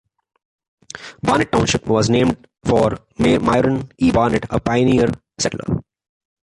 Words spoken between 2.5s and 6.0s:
for Myron E. Barnett, a pioneer settler.